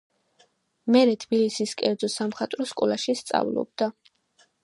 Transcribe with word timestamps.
მერე 0.95 1.11
თბილისის 1.23 1.75
კერძო 1.83 2.09
სამხატვრო 2.15 2.67
სკოლაში 2.73 3.17
სწავლობდა. 3.23 3.93